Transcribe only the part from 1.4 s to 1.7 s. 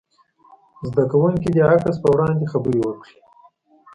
دې د